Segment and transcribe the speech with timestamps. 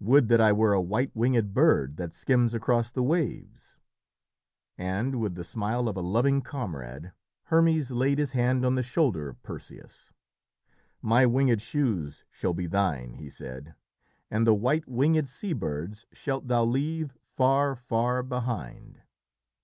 [0.00, 3.76] "Would that I were a white winged bird that skims across the waves."
[4.76, 7.12] And, with the smile of a loving comrade,
[7.44, 10.10] Hermes laid his hand on the shoulder of Perseus.
[11.00, 13.76] "My winged shoes shall be thine," he said,
[14.32, 19.02] "and the white winged sea birds shalt thou leave far, far behind."